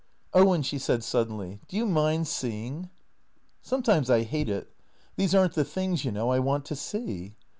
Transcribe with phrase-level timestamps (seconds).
[0.33, 2.89] "Owen," she said suddenly," do you mind seeing?""
[3.61, 4.67] Sometimes I hate it.
[5.15, 7.35] These are n't the things, you know, I want to see."